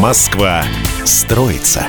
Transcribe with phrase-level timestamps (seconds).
[0.00, 0.64] Москва
[1.04, 1.84] строится.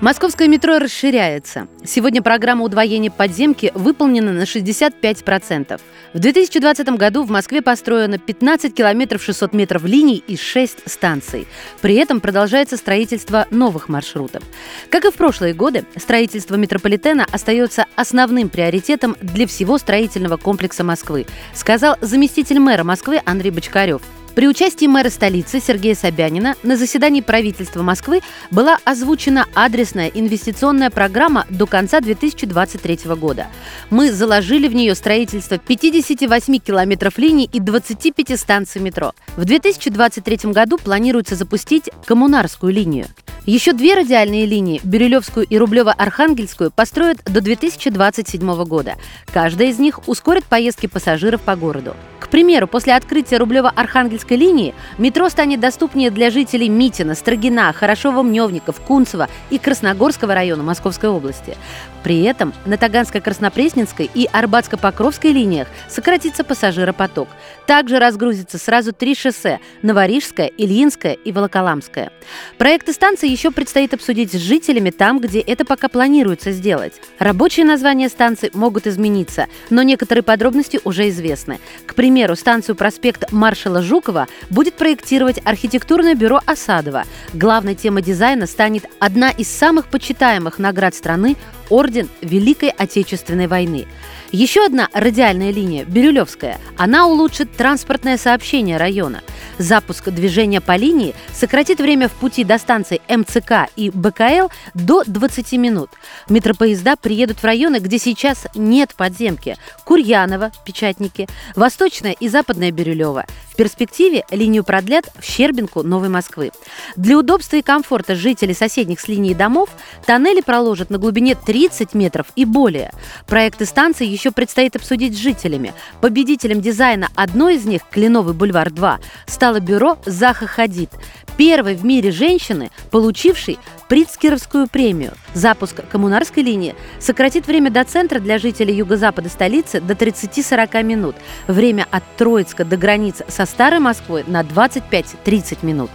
[0.00, 1.66] Московское метро расширяется.
[1.84, 5.80] Сегодня программа удвоения подземки выполнена на 65%.
[6.12, 11.48] В 2020 году в Москве построено 15 километров 600 метров линий и 6 станций.
[11.80, 14.44] При этом продолжается строительство новых маршрутов.
[14.90, 21.26] Как и в прошлые годы, строительство метрополитена остается основным приоритетом для всего строительного комплекса Москвы,
[21.54, 24.02] сказал заместитель мэра Москвы Андрей Бочкарев.
[24.34, 28.20] При участии мэра столицы Сергея Собянина на заседании правительства Москвы
[28.50, 33.46] была озвучена адресная инвестиционная программа до конца 2023 года.
[33.90, 39.12] Мы заложили в нее строительство 58 километров линий и 25 станций метро.
[39.36, 43.06] В 2023 году планируется запустить коммунарскую линию.
[43.46, 48.94] Еще две радиальные линии, Бирюлевскую и Рублево-Архангельскую, построят до 2027 года.
[49.34, 51.94] Каждая из них ускорит поездки пассажиров по городу.
[52.20, 59.28] К примеру, после открытия Рублево-Архангельской линии метро станет доступнее для жителей Митина, Строгина, Хорошова-Мневников, Кунцева
[59.50, 61.54] и Красногорского района Московской области.
[62.02, 67.28] При этом на Таганско-Краснопресненской и Арбатско-Покровской линиях сократится пассажиропоток.
[67.66, 72.10] Также разгрузится сразу три шоссе– Новорижское, Ильинское и Волоколамское.
[72.56, 76.94] Проекты станции еще предстоит обсудить с жителями там, где это пока планируется сделать.
[77.18, 81.58] Рабочие названия станций могут измениться, но некоторые подробности уже известны.
[81.86, 87.04] К примеру, станцию проспект маршала Жукова будет проектировать архитектурное бюро «Осадова».
[87.32, 91.36] Главной темой дизайна станет одна из самых почитаемых наград страны–
[91.70, 93.86] Орден Великой Отечественной войны.
[94.34, 96.58] Еще одна радиальная линия– Бирюлевская.
[96.76, 99.22] Она улучшит транспортное сообщение района.
[99.58, 105.52] Запуск движения по линии сократит время в пути до станций МЦК и БКЛ до 20
[105.52, 105.90] минут.
[106.28, 109.56] Метропоезда приедут в районы, где сейчас нет подземки.
[109.84, 113.26] Курьяново, Печатники, Восточная и Западная Бирюлева.
[113.52, 116.50] В перспективе линию продлят в Щербинку Новой Москвы.
[116.96, 119.70] Для удобства и комфорта жителей соседних с линией домов
[120.04, 122.90] тоннели проложат на глубине 30 метров и более.
[123.28, 125.72] Проекты станции еще предстоит обсудить с жителями.
[126.00, 130.90] Победителем дизайна одной из них, Кленовый бульвар 2, стало бюро Заха Хадид,
[131.36, 135.12] первой в мире женщины, получившей Прицкеровскую премию.
[135.32, 141.14] Запуск коммунарской линии сократит время до центра для жителей юго-запада столицы до 30-40 минут.
[141.46, 145.90] Время от Троицка до границ со Старой Москвой на 25-30 минут.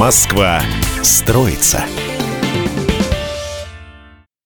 [0.00, 0.62] Москва
[1.02, 1.84] строится.